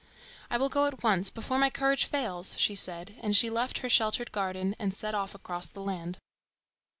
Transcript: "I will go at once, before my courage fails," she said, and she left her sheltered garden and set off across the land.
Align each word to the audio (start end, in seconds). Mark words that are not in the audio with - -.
"I 0.49 0.57
will 0.57 0.67
go 0.67 0.87
at 0.87 1.03
once, 1.03 1.29
before 1.29 1.59
my 1.59 1.69
courage 1.69 2.05
fails," 2.05 2.57
she 2.57 2.73
said, 2.73 3.13
and 3.21 3.35
she 3.35 3.51
left 3.51 3.81
her 3.85 3.87
sheltered 3.87 4.31
garden 4.31 4.75
and 4.79 4.95
set 4.95 5.13
off 5.13 5.35
across 5.35 5.67
the 5.67 5.81
land. 5.83 6.17